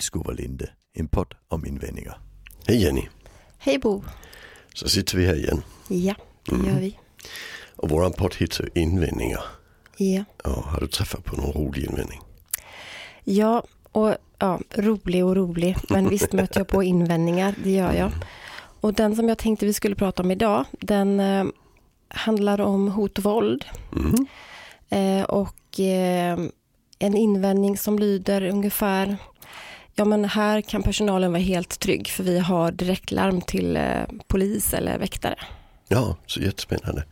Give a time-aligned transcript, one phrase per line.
[0.00, 2.18] Vildskov och Linde, en podd om invändningar.
[2.66, 3.08] Hej Jenny,
[3.58, 4.02] Hej Bo.
[4.74, 5.62] så sitter vi här igen.
[5.88, 6.14] Ja,
[6.44, 6.98] det gör vi.
[7.76, 9.42] Och våran podd heter Invändningar.
[9.96, 10.24] Ja.
[10.44, 12.20] Ja, har du träffat på någon rolig invändning?
[13.24, 15.76] ja, och ja, rolig och rolig.
[15.88, 18.10] Men visst möter jag på invändningar, det gör jag.
[18.80, 21.44] Och den som jag tänkte vi skulle prata om idag, den eh,
[22.08, 23.64] handlar om hot och våld.
[23.92, 24.26] Mm.
[24.88, 26.38] Eh, och eh,
[26.98, 29.16] en invändning som lyder ungefär
[30.00, 33.84] Ja men här kan personalen vara helt trygg för vi har direktlarm till eh,
[34.28, 35.34] polis eller väktare.
[35.88, 37.04] Ja, så jättespännande.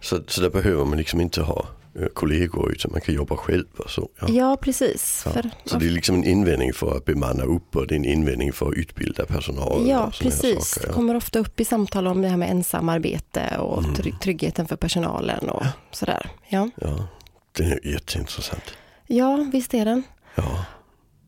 [0.00, 1.66] Så, så där behöver man liksom inte ha
[2.00, 4.08] eh, kollegor utan man kan jobba själv och så.
[4.20, 4.28] Ja.
[4.28, 5.22] Ja precis.
[5.26, 5.32] Ja.
[5.32, 8.04] För, Så det är liksom en invändning för att bemanna upp och det är en
[8.04, 9.88] invändning för att utbilda personal.
[9.88, 10.64] Ja, precis.
[10.68, 10.94] Saker, Det ja.
[10.94, 13.94] kommer ofta upp i samtal om det här med ensamarbete och Mm.
[13.94, 16.30] try- tryggheten för personalen och sådär.
[16.48, 16.70] Ja.
[16.80, 17.08] ja,
[17.52, 18.64] det är jätteintressant.
[19.06, 20.02] ja, visst är den.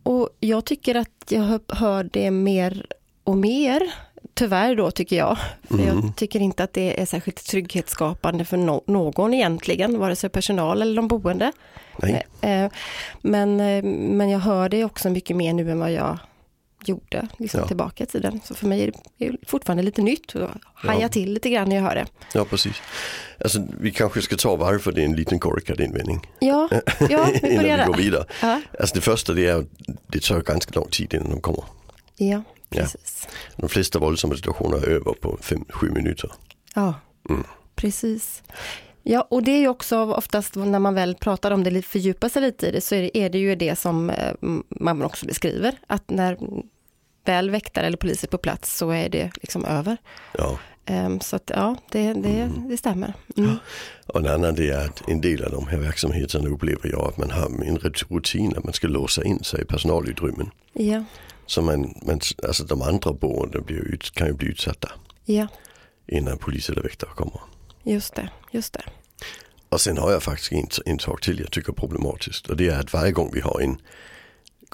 [0.02, 2.86] Och jag tycker att jag hör- det mer
[3.24, 3.92] och mer.
[4.34, 5.38] Tyvärr då tycker jag.
[5.68, 5.86] För Mm.
[5.86, 10.82] jag tycker inte att det är särskilt trygghetsskapande för no- någon egentligen, vare sig personal
[10.82, 11.52] eller de boende.
[11.96, 12.70] nej, Eh,
[13.22, 16.18] Men, eh, men jag hör det också mycket mer nu än vad jag
[16.88, 17.66] gjorde liksom Ja.
[17.66, 18.40] tillbaka i tiden.
[18.44, 18.92] Så för mig är
[19.30, 21.08] det fortfarande lite nytt och hajar Ja.
[21.08, 22.06] till lite grann när jag hör det.
[22.34, 22.76] ja precis.
[23.40, 26.26] Alltså, vi kanske ska ta varför det är en liten korkad invändning.
[26.40, 26.68] Ja,
[27.10, 28.24] ja vi innan börjar vi går vidare.
[28.42, 29.66] Ja, Alltså det första det är att
[30.06, 31.64] det tar ganska lång tid innan de kommer.
[32.16, 32.80] ja Ja.
[32.82, 33.28] precis.
[33.56, 36.32] De flesta våldsamma situationer är över på 5-7 minuter.
[36.74, 36.94] Ja,
[37.30, 37.44] Mm.
[37.76, 38.42] precis.
[39.02, 42.42] Ja, och det är ju också oftast när man väl pratar om det, fördjupar sig
[42.42, 44.34] lite i det, så är det, är det ju det som eh,
[44.68, 46.38] man också beskriver, att när
[47.24, 49.96] väl väktare eller poliser på plats så är det liksom över.
[50.38, 50.58] Ja.
[50.86, 53.14] Ehm, Så att ja, det, det, det stämmer.
[53.36, 53.56] Mm.
[54.06, 57.16] Och en annan det är att en del av de här verksamheterna upplever jag att
[57.16, 57.78] man har en
[58.08, 60.50] rutin att man ska låsa in sig i personalutrymmen.
[60.72, 61.04] Ja,
[61.46, 64.88] Så man, man, alltså de andra boende blir ut, kan ju bli utsatta
[65.24, 65.46] ja,
[66.06, 67.40] innan polis eller väktare kommer.
[67.84, 68.82] just det, just det.
[69.68, 72.68] Och sen har jag faktiskt en, en sak till jag tycker är problematiskt och det
[72.68, 73.76] är att varje gång vi har en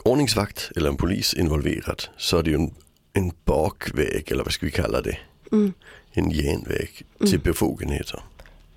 [0.03, 2.75] ordningsvakt eller en polis involverad så är det ju en,
[3.12, 5.19] en bakväg eller vad ska vi kalla det?
[5.53, 5.72] Mm.
[6.12, 8.20] En genväg till befogenheter.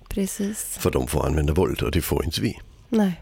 [0.09, 0.77] Precis.
[0.79, 2.59] För de får använda våld och det får inte vi.
[2.89, 3.21] Nej,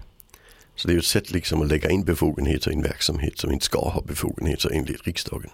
[0.76, 3.52] Så det är ju ett sätt liksom att lägga in befogenheter i en verksamhet som
[3.52, 5.50] inte ska ha befogenheter enligt riksdagen.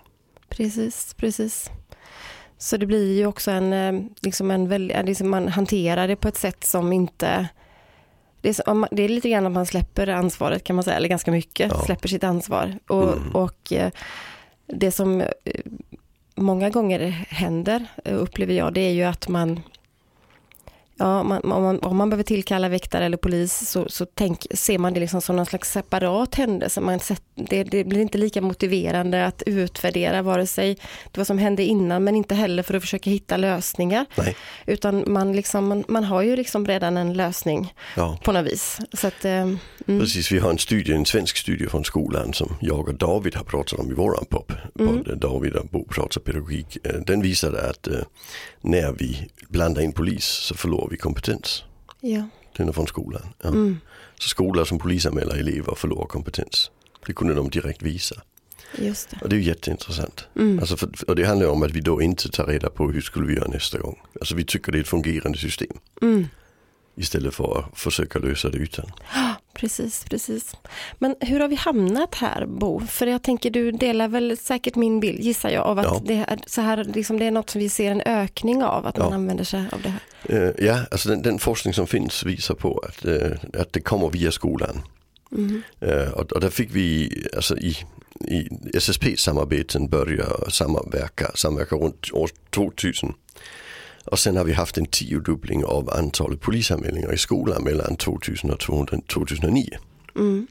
[0.49, 1.69] precis, precis.
[2.65, 6.27] Så det blir ju också en, eh, liksom en väldigt, liksom man hanterar det på
[6.27, 7.47] ett sätt som inte
[8.41, 11.07] det är, så- det är lite grann att man släpper ansvaret kan man säga, eller
[11.09, 11.81] ganska mycket, Ja.
[11.85, 12.79] släpper sitt ansvar.
[12.87, 13.31] Och, Mm.
[13.35, 13.91] och eh,
[14.67, 15.27] det som eh,
[16.35, 16.99] många gånger
[17.29, 19.59] händer, eh, upplever jag, det är ju att man
[20.97, 24.77] Ja, man, om, man, om man behöver tillkalla väktare eller polis så, så tänk, ser
[24.77, 26.81] man det liksom som någon slags separat händelse.
[26.81, 30.77] Man sett, det, det blir inte lika motiverande att utvärdera vare sig
[31.11, 34.05] det vad som hände innan men inte heller för att försöka hitta lösningar.
[34.15, 34.35] Nej,
[34.65, 38.19] Utan man, liksom, man, man har ju liksom redan en lösning ja.
[38.23, 38.79] på något vis.
[39.03, 42.87] Att, eh, mm, Precis, vi har en studie, en svensk studie från skolan som jag
[42.87, 44.51] och David har pratat om i våran pop.
[44.79, 45.03] Mm.
[45.03, 46.77] Podd, David och Bo pratar pedagogik.
[46.83, 47.99] Eh, Den visade att eh,
[48.61, 51.63] när vi blandar in polis så förlorar vi kompetens.
[52.01, 52.27] ja.
[52.57, 53.21] Den är från skolan.
[53.41, 53.49] Ja.
[53.49, 53.77] Mm,
[54.19, 56.71] Så skolor som polisanmäler elever förlorar kompetens.
[57.05, 58.15] Det kunde de direkt visa.
[58.77, 59.17] just det.
[59.21, 60.27] Och det är ju jätteintressant.
[60.35, 63.01] Mm, Alltså för, och det handlar om att vi då inte tar reda på hur
[63.01, 63.99] skulle vi göra nästa gång.
[64.19, 65.77] Alltså vi tycker det är ett fungerande system.
[66.01, 66.27] mm.
[66.97, 68.85] Istället för att försöka lösa det utan.
[69.55, 70.55] Precis, precis.
[70.99, 72.79] Men hur har vi hamnat här Bo?
[72.87, 76.01] För jag tänker du delar väl säkert min bild, gissar jag, av att Ja.
[76.05, 78.97] det, är, så här, liksom, det är något som vi ser en ökning av, att
[78.97, 79.15] man Ja.
[79.15, 80.01] använder sig av det här.
[80.57, 84.09] Eh, ja, alltså den, den forskning som finns visar på att, eh, att det kommer
[84.09, 84.81] via skolan.
[85.31, 85.61] Mm.
[86.15, 87.77] Och, och där fick vi alltså i,
[88.19, 93.13] i SSP-samarbeten börja samverka, samverka runt år 2000.
[94.05, 98.59] Och sen har vi haft en tiodubbling av antalet polisanmälningar i skolan mellan 2000 och
[98.59, 99.69] 200 2009.
[100.15, 100.47] Mm.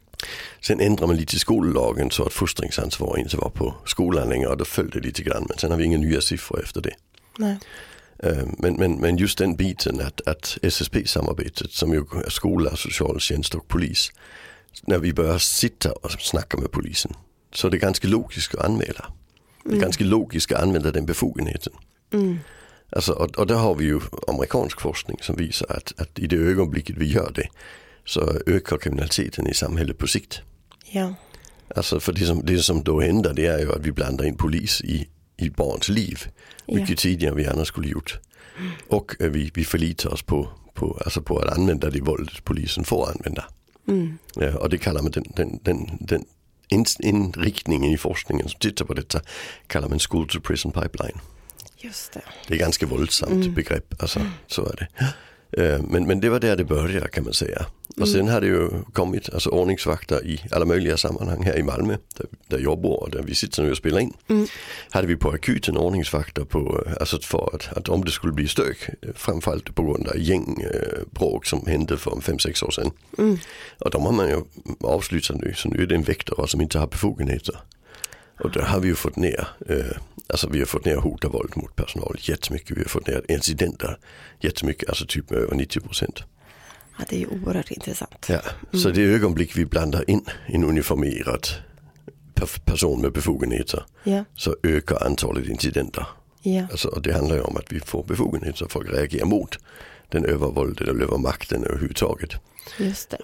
[0.60, 4.64] Sen ändrade man lite skollagen så att fostringsansvar inte var på skolan längre och då
[4.64, 5.46] följde lite grann.
[5.48, 6.94] Men sen har vi inga nya siffror efter det.
[7.38, 7.58] Nej.
[8.18, 13.54] Eh, Men, men, men just den biten att, att SSP-samarbetet som ju är skola, socialtjänst
[13.54, 14.12] och polis.
[14.82, 17.12] När vi börjar sitta och snacka med polisen
[17.52, 19.12] så är det ganska logiskt att anmäla.
[19.64, 21.72] Det är ganska logiskt att använda den befogenheten.
[22.12, 22.38] Mm.
[22.94, 26.36] Alltså, och, och där har vi ju amerikansk forskning som visar att, att i det
[26.36, 27.48] ögonblicket vi gör det
[28.04, 30.40] så ökar kriminaliteten i samhället på sikt.
[30.90, 31.14] Ja.
[31.76, 34.36] Alltså för det som, det som då händer det är ju att vi blandar in
[34.36, 36.18] polis i, i barns liv
[36.66, 36.96] mycket Ja.
[36.96, 38.18] tidigare än vi annars skulle gjort.
[38.88, 42.84] Och eh, vi, vi förlitar oss på, på, alltså på att använda det våld polisen
[42.84, 43.44] får använda.
[43.88, 44.18] Mm.
[44.34, 46.24] Ja, och det kallar man den, den, den, den
[46.98, 49.20] inriktningen i forskningen som tittar på detta
[49.66, 51.20] kallar man school to prison pipeline.
[51.84, 52.20] Just det.
[52.48, 54.88] Det är ganska våldsamt begrepp, alltså, så är det.
[55.62, 57.66] Eh, Men, men det var där det började kan man säga.
[58.00, 61.96] Och sen har det ju kommit alltså, ordningsvakter i alla möjliga sammanhang här i Malmö,
[62.16, 64.12] där, där jag bor och där vi sitter nu och spelar in.
[64.90, 68.48] Hade vi på akuten ordningsvakter på, eh, alltså för att, att om det skulle bli
[68.48, 72.90] stök, eh, framförallt på grund av gängbråk som hände för 5-6 år sedan.
[73.78, 74.40] Och de har man ju
[74.80, 77.56] avslutat nu, så nu är det en väktare som inte har befogenheter.
[78.40, 79.96] Och där har vi ju fått ner, eh,
[80.26, 82.76] alltså vi har fått ner hot och våld mot personal jättemycket.
[82.76, 83.98] Vi har fått ner incidenter
[84.40, 86.22] jättemycket, alltså typ med över 90 procent.
[86.98, 88.26] Ja, det är ju oerhört intressant.
[88.28, 88.40] Ja,
[88.78, 91.46] så det ögonblick vi blandar in en uniformerad
[92.34, 96.06] per- person med befogenheter Ja, så ökar antalet incidenter.
[96.42, 99.58] ja, Alltså, och det handlar ju om att vi får befogenheter för att reagera mot
[100.08, 102.30] den övervåldet eller övermakten överhuvudtaget.
[102.78, 103.16] just det.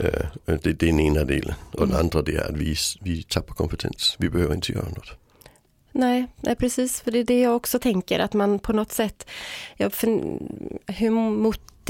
[0.47, 1.55] Eh, Det, det är den ena delen.
[1.73, 4.17] Och den andra det är att vi, vi tappar kompetens.
[4.19, 5.11] Vi behöver inte göra något.
[5.93, 7.00] Nej, nej, precis.
[7.00, 9.27] För det är det jag också tänker, att man på något sätt...
[9.77, 10.06] Ja, för,
[10.87, 11.11] hur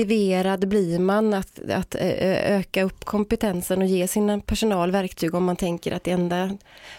[0.05, 5.57] motiverad blir man att, att öka upp kompetensen och ge sin personal verktyg om man
[5.57, 6.51] tänker att det enda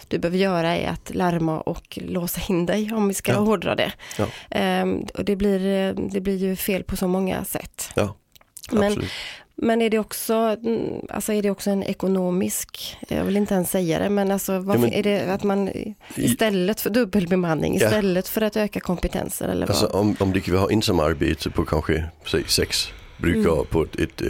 [0.08, 3.38] du behöver göra är att larma och låsa in dig, om vi ska Ja.
[3.38, 3.92] hårdra det.
[4.18, 4.26] Ja.
[4.50, 7.90] Ehm, och det, blir, det blir ju fel på så många sätt.
[7.94, 8.14] Ja,
[8.72, 9.02] Men-.
[9.64, 13.70] Men är det också, mm, alltså är det också en ekonomisk, jag vill inte ens
[13.70, 15.70] säga det, men alltså vad, Ja, men- är det att man
[16.16, 17.86] istället för dubbelbemanning, Ja.
[17.86, 19.94] istället för att öka kompetensen eller Alltså vad?
[20.00, 22.88] om, om det kan vi ha ensamarbete på kanske säg, sex
[23.18, 23.66] brukare Mm.
[23.66, 24.28] på ett, ett, eh,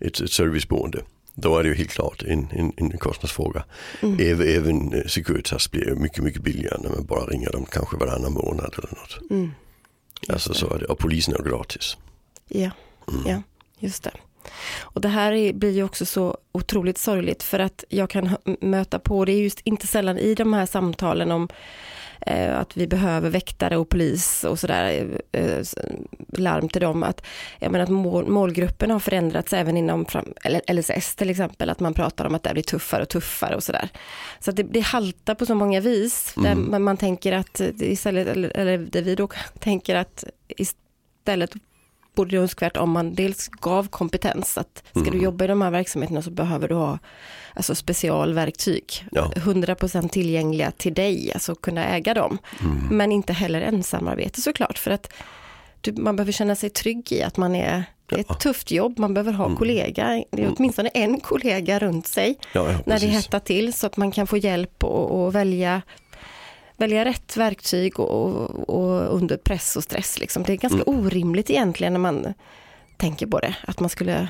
[0.00, 0.98] ett, ett serviceboende.
[1.34, 3.64] Då är det ju helt klart en, en, en kostnadsfråga.
[4.02, 4.18] Mm.
[4.20, 8.32] Även, även eh, Securitas blir mycket, mycket billigare när man bara ringer dem kanske varannan
[8.32, 9.30] månad eller något.
[9.30, 9.50] Mm.
[10.28, 10.84] Alltså så är det.
[10.86, 11.96] Och polisen är gratis.
[12.48, 12.70] Ja,
[13.12, 13.22] Mm.
[13.26, 13.42] ja,
[13.78, 14.10] just det.
[14.92, 18.98] Och det här är, blir ju också så otroligt sorgligt för att jag kan möta
[18.98, 21.48] på, det är just inte sällan i de här samtalen om
[22.26, 25.74] eh, att vi behöver väktare och polis och sådär, eh, s-
[26.38, 27.24] larm till dem, att,
[27.58, 30.32] jag menar att mål, målgruppen har förändrats även inom fram,
[30.72, 33.88] LSS till exempel, att man pratar om att det blir tuffare och tuffare och sådär.
[34.40, 38.28] Så att det, det haltar på så många vis, där man, tänker att det istället,
[38.28, 39.28] eller, eller där vi då
[39.58, 41.50] tänker att istället
[42.14, 45.70] borde det önskvärt om man dels gav kompetens, att ska du jobba i de här
[45.70, 46.98] verksamheterna så behöver du ha
[47.54, 49.30] alltså specialverktyg, Ja.
[49.36, 52.38] 100% tillgängliga till dig, alltså kunna äga dem.
[52.90, 55.12] Men inte heller ensamarbete såklart, för att
[55.80, 58.98] du, man behöver känna sig trygg i att man är, det är ett tufft jobb,
[58.98, 63.06] man behöver ha kollega, det är åtminstone en kollega runt sig Ja, ja, när det
[63.06, 65.82] hettar till så att man kan få hjälp och, och välja
[66.82, 70.18] välja rätt verktyg och, och, under press och stress.
[70.18, 70.42] Liksom.
[70.42, 71.04] Det är ganska Mm.
[71.04, 72.34] orimligt egentligen när man
[72.96, 74.28] tänker på det, att man skulle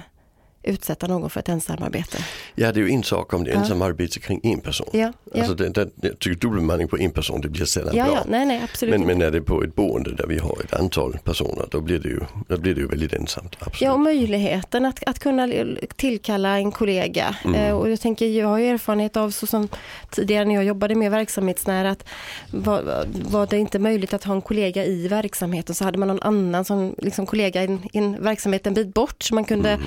[0.63, 2.19] utsätta någon för ett ensamarbete.
[2.55, 4.89] Ja, det är ju en sak om det är ensamarbete kring en person.
[4.93, 5.41] Ja, ja.
[5.41, 8.15] Alltså det, det, jag tycker dubbelbemanning på en person det blir sällan ja, bra.
[8.15, 9.07] ja, nej, nej, absolut Men, inte.
[9.07, 11.99] men när det är på ett boende där vi har ett antal personer då blir
[11.99, 13.57] det ju, då blir det ju väldigt ensamt.
[13.59, 13.81] Absolut.
[13.81, 15.49] Ja, och möjligheten att, att kunna
[15.97, 17.37] tillkalla en kollega.
[17.45, 17.55] Mm.
[17.55, 19.69] Eh, och jag tänker, jag har ju erfarenhet av så som
[20.11, 22.05] tidigare när jag jobbade mer verksamhetsnära, att
[22.51, 26.23] var, var det inte möjligt att ha en kollega i verksamheten så hade man någon
[26.23, 29.87] annan som liksom kollega i en, verksamhet en bit bort som man kunde Mm.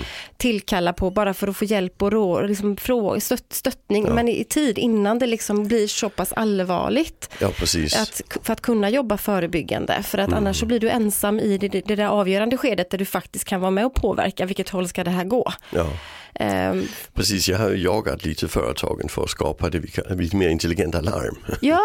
[0.65, 4.43] Tillkalla på bara för att få hjälp och råd, liksom fråga, stött, stöttning, men i
[4.43, 7.29] tid innan det liksom blir så pass allvarligt.
[7.39, 7.95] Ja, precis.
[7.95, 10.03] Att, för att kunna jobba förebyggande.
[10.03, 10.29] För Mm.
[10.33, 13.45] att annars så blir du ensam i det, det där avgörande skedet där du faktiskt
[13.45, 15.53] kan vara med och påverka vilket håll ska det här gå.
[15.71, 15.87] Ja,
[16.39, 17.49] Ehm, precis.
[17.49, 21.37] Jag har jagat lite företagen för att skapa det vi kan, lite mer intelligenta larm.
[21.61, 21.79] ja,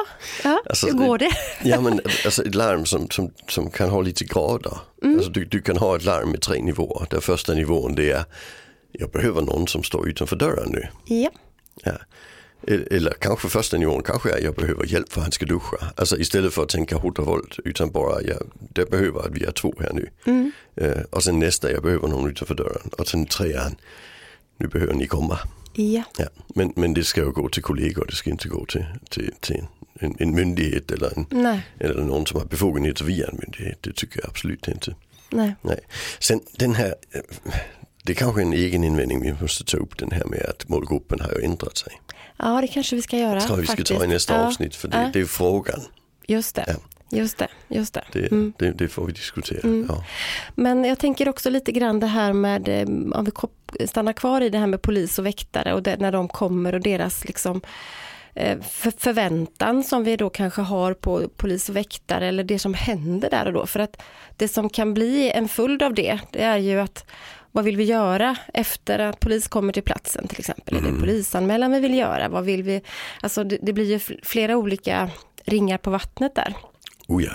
[0.44, 1.30] ja Alltså, hur går det?
[1.62, 4.78] Ja men alltså ett larm som, som, som kan ha lite grader.
[5.02, 5.16] Mm.
[5.16, 7.06] Alltså, du, du kan ha ett larm med tre nivåer.
[7.10, 8.25] Den första nivån det är
[8.92, 10.88] jag behöver någon som står utanför dörren nu.
[11.04, 11.30] Ja,
[11.85, 11.92] Ja.
[12.66, 15.76] Eller, eller kanske första nivån kanske är jag behöver hjälp för han ska duscha.
[15.97, 19.44] Alltså istället för att tänka hot och våld utan bara jag, det behöver att vi
[19.44, 20.11] är två här nu.
[20.26, 20.52] Mm.
[20.76, 22.90] Eh, och sen nästa jag behöver någon utanför dörren.
[22.99, 23.76] Och sen trean
[24.59, 25.38] nu behöver ni komma.
[25.75, 26.26] ja, Ja.
[26.54, 29.64] Men, men det ska ju gå till kollegor, det ska inte gå till, till, till
[29.94, 33.78] en, en myndighet eller, en, nej, eller någon som har befogenheter via en myndighet.
[33.80, 34.94] Det tycker jag absolut inte.
[35.30, 35.80] nej, Nej.
[36.18, 36.94] Sen den här,
[38.02, 41.21] det är kanske en egen invändning vi måste ta upp den här med att målgruppen
[41.21, 42.00] har ju ändrat sig.
[42.38, 43.35] ja det kanske vi ska göra.
[43.35, 43.99] Jag tror vi ska faktiskt.
[43.99, 45.80] ta i nästa ja, avsnitt för det, ja, det är frågan.
[46.26, 46.75] Just det, Ja.
[47.19, 48.04] just det, just det.
[48.12, 48.52] Det, Mm.
[48.59, 49.85] det, det får vi diskutera.
[49.88, 50.04] Ja.
[50.54, 52.83] Men jag tänker också lite grann det här med, eh,
[53.19, 53.25] om
[53.78, 56.75] vi stannar kvar i det här med polis och väktare och det, när de kommer
[56.75, 57.61] och deras liksom
[58.35, 62.75] eh, för, förväntan som vi då kanske har på polis och väktare eller det som
[62.75, 63.66] händer där och då.
[63.66, 64.02] För att
[64.37, 67.04] det som kan bli en följd av det, det är ju att
[67.52, 70.76] vad vill vi göra efter att polis kommer till platsen till exempel?
[70.76, 72.28] Är det polisanmälan vi vill göra?
[72.28, 72.83] Vad vill vi?
[73.21, 75.11] Alltså det, det blir ju flera olika
[75.45, 76.54] ringar på vattnet där.
[77.09, 77.33] Oh ja.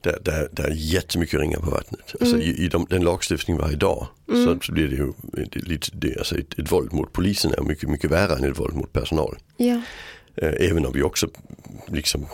[0.00, 2.14] Det, det, det är jättemycket ringar på vattnet.
[2.20, 2.46] Alltså Mm.
[2.48, 5.12] i, i de, den lagstiftning vi har idag så, så blir det ju
[5.54, 8.74] lite, det, alltså ett, ett våld mot polisen är mycket, mycket värre än ett våld
[8.76, 9.36] mot personal.
[9.56, 9.80] Ja,
[10.42, 11.26] Eh, Även om vi också
[11.88, 12.26] liksom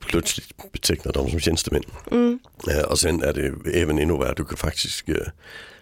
[0.00, 1.82] plötsligt betecknar dem som tjänstemän.
[2.10, 2.38] mm.
[2.70, 5.14] Eh, Och sen är det även ännu värre, du kan faktiskt, eh,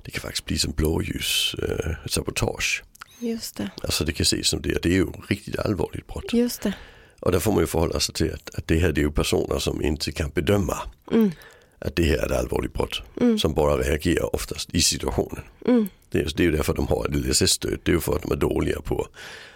[0.09, 2.83] det kan faktiskt bli som blåljus eh, sabotage.
[3.19, 3.71] just det.
[3.83, 6.33] Alltså det kan ses som det, det är ju riktigt allvarligt brott.
[6.33, 6.73] Just det.
[7.21, 9.11] Och där får man ju förhålla sig till att, att det här det är ju
[9.13, 10.79] personer som inte kan bedöma
[11.13, 11.31] Mm.
[11.79, 13.03] att det här är ett allvarligt brott.
[13.21, 13.39] Mm.
[13.39, 15.43] Som bara reagerar oftast i situationen.
[15.67, 15.89] Mm.
[16.11, 17.79] Det är, det är ju därför de har LSS-stöd.
[17.83, 19.09] Det är ju för att de är dåliga på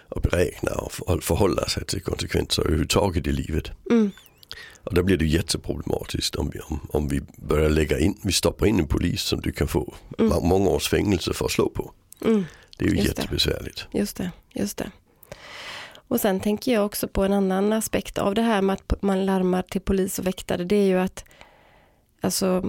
[0.09, 3.71] att beräkna och för- förhålla sig till konsekvenser överhuvudtaget i livet.
[4.83, 4.89] Mm.
[4.89, 8.65] Och då blir det jätteproblematiskt om vi, om, om vi börjar lägga in, vi stoppar
[8.65, 11.91] in en polis som du kan få må- många års fängelse för att slå på.
[12.25, 12.45] Mm.
[12.77, 13.21] Det är ju Just det.
[13.21, 13.87] jättebesvärligt.
[13.91, 14.91] Just det, just det.
[16.07, 19.25] Och sen tänker jag också på en annan aspekt av det här med att man
[19.25, 20.63] larmar till polis och väktare.
[20.63, 21.25] Det är ju att
[22.21, 22.63] alltså,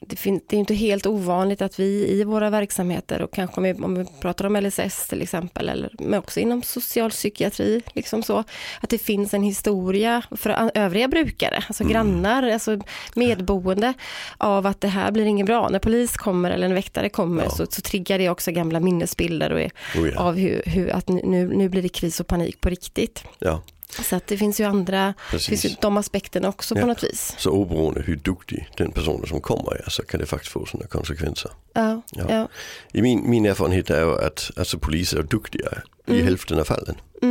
[0.00, 3.62] det, fin- det är inte helt ovanligt att vi i våra verksamheter och kanske om
[3.62, 8.44] vi, om vi pratar om LSS till exempel, eller, men också inom socialpsykiatri, liksom så,
[8.80, 12.78] att det finns en historia för övriga brukare, alltså grannar, alltså
[13.14, 13.94] medboende,
[14.38, 15.68] av att det här blir inget bra.
[15.68, 17.50] När polis kommer eller en väktare kommer Ja.
[17.50, 20.20] så, så triggar det också gamla minnesbilder och är, Oh ja.
[20.20, 23.24] av hur, hur att nu, nu blir det kris och panik på riktigt.
[23.38, 25.14] ja, Så att det finns ju andra,
[25.48, 26.80] finns ju de aspekterna också Ja.
[26.80, 27.34] på något vis.
[27.38, 30.86] Så oberoende hur duktig den personen som kommer är så kan det faktiskt få sådana
[30.88, 31.50] konsekvenser.
[31.72, 32.48] Ja, Ja.
[32.92, 35.68] I min, min erfarenhet är ju att alltså, poliser är duktiga
[36.06, 36.96] i hälften av fallen.
[37.22, 37.29] Mm.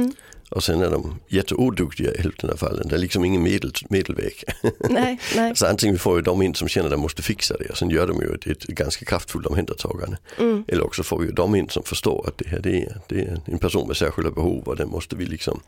[0.50, 2.88] Och sen är de jätteoduktiga i hälften av fallen.
[2.88, 4.44] Det är liksom ingen medel, medelväg.
[4.89, 5.56] Nej, nej.
[5.56, 7.89] Så antingen får ju de in som känner att de måste fixa det och sen
[7.89, 10.18] gör de ju ett, ett ganska kraftfullt omhändertagande.
[10.38, 10.63] Mm.
[10.68, 13.41] Eller också får ju de in som förstår att det här det är, det är
[13.46, 15.62] en person med särskilda behov och den måste vi liksom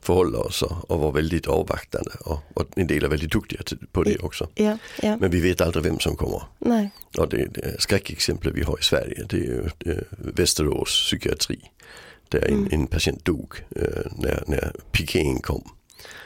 [0.00, 2.10] förhålla oss och, och vara väldigt avvaktande.
[2.20, 3.60] Och, och en del är väldigt duktiga
[3.92, 4.48] på det också.
[4.54, 5.16] Ja, ja.
[5.16, 6.42] Men vi vet aldrig vem som kommer.
[6.58, 6.90] Nej.
[7.18, 11.70] Och det, det skräckexempel vi har i Sverige det är ju det, Västerås psykiatri.
[12.28, 15.70] Där en, en patient dog eh, när, när piketen kom.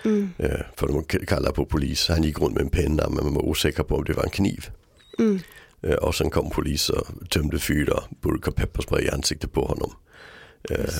[0.04, 0.30] Mm.
[0.38, 2.08] Eh, för de kallade på polis.
[2.08, 4.30] Han gick runt med en penna men man var osäker på om det var en
[4.30, 4.70] kniv.
[5.18, 5.40] Mm.
[5.82, 9.92] Eh, och sen kom polis och tömde fyra burkar pepparspray i ansiktet på honom.
[10.70, 10.94] Eh,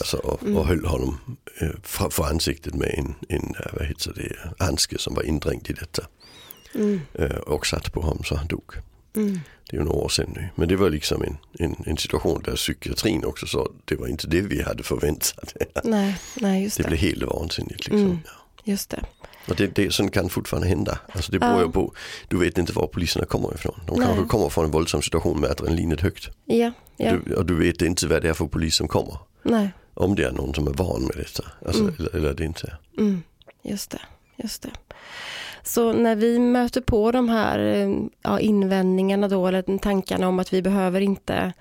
[0.00, 4.98] alltså, och, och höll honom eh, framför ansiktet med en, en vad heter det, handske
[4.98, 6.06] som var indränkt i detta.
[6.74, 7.00] Mm.
[7.46, 8.74] Och satte på honom så han dog.
[9.16, 9.40] Mm.
[9.70, 10.48] Det är ju några år sedan nu.
[10.54, 14.26] Men det var liksom en, en, en situation där psykiatrin också sa det var inte
[14.26, 15.54] det vi hade förväntat.
[15.84, 16.88] Nej, nej, just Det det.
[16.88, 17.98] blev helt vansinnigt liksom.
[18.04, 18.18] Mm.
[18.64, 19.04] Just det.
[19.48, 20.98] Och det, det, sånt kan fortfarande hända.
[21.12, 21.70] Alltså det beror Ja.
[21.70, 21.92] på,
[22.28, 23.80] du vet inte var poliserna kommer ifrån.
[23.86, 24.06] De Nej.
[24.06, 26.28] kanske kommer från en våldsam situation med adrenalinet högt.
[26.44, 27.12] Ja, ja.
[27.26, 29.18] Du, och du vet inte vad det är för polis som kommer.
[29.42, 29.70] Nej.
[29.94, 31.44] Om det är någon som är van med detta.
[31.66, 31.94] Alltså, Mm.
[31.98, 32.78] eller, eller det inte är.
[33.02, 33.22] Mm.
[33.62, 34.00] Just det,
[34.36, 34.70] just det.
[35.66, 37.88] Så när vi möter på de här eh,
[38.22, 41.52] ja, invändningarna då, eller tankarna om att vi behöver inte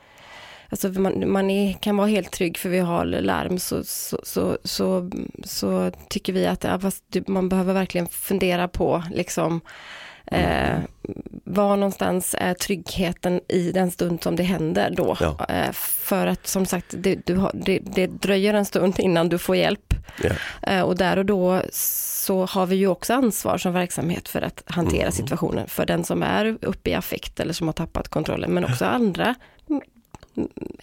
[0.69, 4.57] Alltså man, man är, kan vara helt trygg för vi har larm så, så, så,
[4.63, 5.11] så,
[5.43, 6.79] så tycker vi att ja,
[7.27, 9.61] man behöver verkligen fundera på liksom
[10.25, 10.77] eh,
[11.43, 15.17] var någonstans är tryggheten i den stund som det händer då.
[15.19, 15.45] Ja.
[15.49, 19.37] Eh, för att som sagt det, du har, det, det dröjer en stund innan du
[19.37, 19.93] får hjälp.
[20.23, 20.31] Ja.
[20.61, 24.63] Eh, Och där och då så har vi ju också ansvar som verksamhet för att
[24.65, 25.11] hantera Mm.
[25.11, 28.85] situationen för den som är uppe i affekt eller som har tappat kontrollen men också
[28.95, 29.35] andra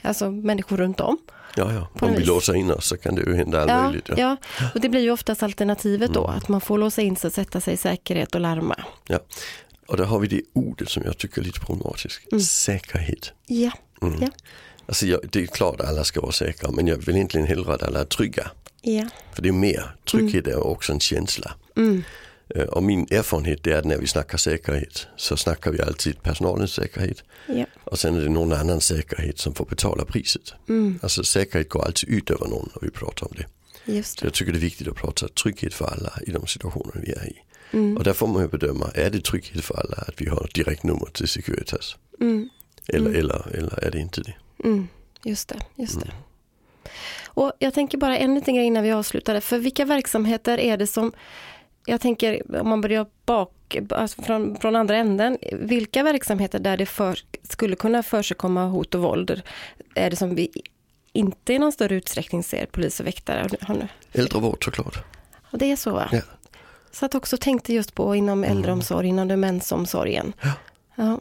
[0.03, 1.19] alltså människor runt om.
[1.57, 1.89] Ja, ja.
[2.07, 2.27] Om vi vis.
[2.27, 4.09] låser in oss så kan det ju hända allt Ja, möjligt.
[4.09, 4.15] Ja.
[4.19, 4.37] ja,
[4.75, 6.37] och det blir ju oftast alternativet då Mm.
[6.39, 8.77] att man får låsa in sig, sätta sig i säkerhet och larma.
[9.87, 12.21] Och där har vi det ordet som jag tycker är lite problematiskt.
[12.33, 12.43] Mm.
[12.43, 13.33] Säkerhet.
[13.47, 13.73] Ja,
[14.03, 14.19] Mm.
[14.23, 14.29] Ja.
[14.87, 17.75] Alltså jag, det är klart att alla ska vara säkra men jag vill egentligen hellre
[17.75, 18.51] att alla är trygga.
[18.83, 21.55] ja, För det är mer, trygghet är också en känsla.
[21.77, 22.03] mm,
[22.55, 26.73] Eh, Och min erfarenhet är att när vi snackar säkerhet så snackar vi alltid personalens
[26.73, 27.23] säkerhet.
[27.49, 30.55] ja, Och sen är det någon annan säkerhet som får betala priset.
[30.69, 33.47] mm, Alltså säkerhet går alltid ut över någon när vi pratar om det.
[33.93, 34.27] just Så det.
[34.27, 37.27] jag tycker det är viktigt att prata trygghet för alla i de situationer vi är
[37.27, 37.37] i.
[37.73, 40.49] Mm, Och där får man ju bedöma, är det trygghet för alla att vi har
[40.55, 41.97] direktnummer till Securitas?
[42.21, 42.49] mm,
[42.89, 43.21] Eller, Mm.
[43.21, 44.35] eller, eller är det inte det?
[44.65, 44.89] mm,
[45.25, 46.11] just det, just det.
[47.27, 49.41] Och jag tänker bara en liten grej innan vi avslutar.
[49.41, 51.13] För vilka verksamheter är det som,
[51.87, 56.87] jag tänker om man börjar bak, alltså från, från andra änden, vilka verksamheter där det
[56.87, 59.43] för, skulle kunna försigkomma hot och våld
[59.95, 60.49] är det som vi
[61.13, 63.49] inte i någon större utsträckning ser polis och väktare?
[64.13, 65.05] Äldrevård såklart.
[65.51, 66.09] Och det är så va?
[66.13, 66.21] Ja.
[66.93, 70.33] Så att också tänkte just på inom äldreomsorg, inom demensomsorgen.
[70.43, 70.51] Ja.
[70.97, 71.21] Ja.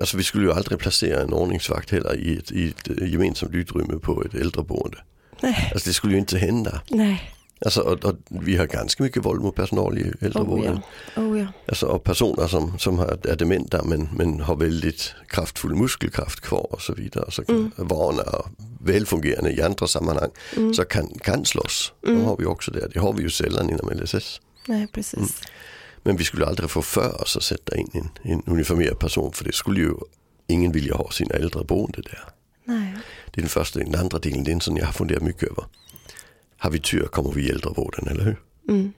[0.00, 3.54] Alltså vi skulle ju aldrig placera en ordningsvakt heller i ett, i ett eh, gemensamt
[3.54, 4.98] utrymme på ett äldreboende.
[5.40, 5.70] Nej.
[5.74, 6.80] Alltså det skulle ju inte hända.
[6.88, 7.22] Nej.
[7.64, 10.80] Alltså, och, och vi har ganska mycket våld mot personal i Oh äldrevården.
[11.14, 11.22] ja.
[11.22, 11.46] Oh ja.
[11.68, 16.66] Alltså, och personer som, som har, är dementa men, men har väldigt kraftfull muskelkraft kvar
[16.70, 17.30] och så vidare.
[17.30, 17.70] Så kan, Mm.
[17.76, 18.48] Vana och
[18.80, 20.30] välfungerande i andra sammanhang.
[20.56, 20.74] Mm.
[20.74, 21.92] Så kan, kan slåss.
[22.06, 22.18] Mm.
[22.18, 22.90] De har vi också där.
[22.94, 24.40] Det har vi ju sällan inom LSS.
[24.66, 25.42] Nej, precis.
[26.02, 29.44] Men vi skulle aldrig få för oss att sätta in en, en uniformerad person för
[29.44, 29.94] det skulle ju
[30.46, 32.24] ingen vilja ha sina äldreboende där.
[32.64, 32.94] Nej.
[33.26, 33.92] Det är den första delen.
[33.92, 35.64] Den andra delen det är en sån jag har funderat mycket över.
[36.58, 38.40] Har vi tur kommer vi i äldrevården, eller hur?
[38.68, 38.92] Mm.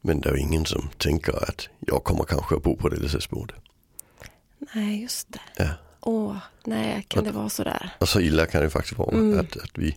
[0.00, 3.54] Men det är ingen som tänker att jag kommer kanske att bo på ett LSS-boende.
[4.74, 5.40] Nej, just det.
[5.56, 5.68] Ja.
[6.00, 7.90] Åh, nej, kan det vara så där?
[8.00, 9.40] Och så illa kan det faktiskt vara Mm.
[9.40, 9.96] att, att vi...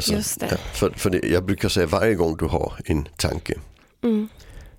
[0.00, 0.58] Så, Just det.
[0.74, 3.54] För för det, jag brukar säga varje gång du har en tanke.
[4.02, 4.28] Mm.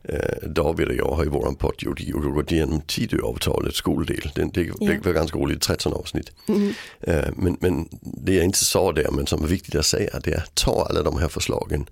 [0.03, 2.00] Eh, David och jag har i våran podd gjort,
[2.35, 4.31] gått igenom Tidöavtalets skoldel.
[4.35, 4.93] Det, det, det Ja.
[5.03, 6.31] var ganska roligt, 13 avsnitt.
[6.47, 6.74] Mm.
[7.01, 10.33] Eh, men, men det jag inte sa där men som är viktigt att säga det
[10.33, 11.85] är ta alla de här förslagen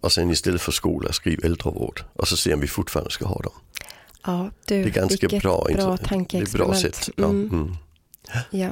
[0.00, 3.40] och sen istället för skola skriv äldrevård och så se om vi fortfarande ska ha
[3.42, 3.52] dem.
[4.26, 6.70] Ja, du, Det är ganska bra, bra inte- det är tankeexperiment.
[6.72, 7.08] bra sätt.
[7.16, 7.48] Ja, Mm.
[7.50, 7.76] mm.
[8.50, 8.70] Ja.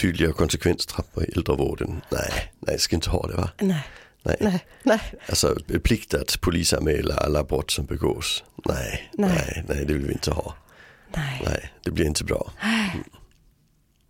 [0.00, 2.00] Tydliga konsekvenstrappor i äldrevården.
[2.10, 3.50] Nej, nej, ska inte ha det va?
[3.60, 3.82] Nej,
[4.22, 4.36] Nej.
[4.40, 5.00] nej, nej.
[5.28, 8.44] Alltså plikt att polisanmäla alla brott som begås.
[8.64, 9.64] Nej, nej, Nej.
[9.68, 10.54] nej, det vill vi inte ha.
[11.16, 12.50] Nej, Nej, det blir inte bra.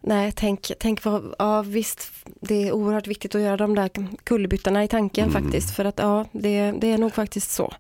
[0.00, 3.90] nej tänk, tänk vad, ja visst, det är oerhört viktigt att göra de där
[4.25, 5.43] kullerbyttorna i tanken Mm.
[5.43, 5.75] faktiskt.
[5.75, 7.75] För att ja, det, det är nog faktiskt så.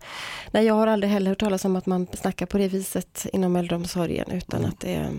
[0.50, 3.56] Nej, jag har aldrig heller hört talas om att man snackar på det viset inom
[3.56, 4.70] äldreomsorgen utan Mm.
[4.70, 5.10] att det är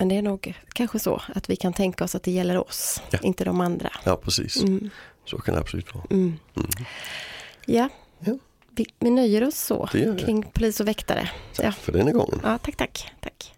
[0.00, 3.02] men det är nog kanske så att vi kan tänka oss att det gäller oss,
[3.10, 3.18] Ja.
[3.22, 3.90] inte de andra.
[4.04, 4.62] Ja, precis.
[4.62, 4.90] Mm.
[5.24, 6.04] Så kan det absolut vara.
[6.10, 6.38] Mm.
[6.56, 6.68] Mm.
[7.66, 7.88] Ja,
[8.18, 8.38] Ja.
[8.70, 9.86] Vi, vi nöjer oss så
[10.18, 11.30] kring polis och väktare.
[11.54, 11.72] Tack Ja.
[11.72, 12.40] för denna gången.
[12.42, 13.52] Ja, tack, tack, tack.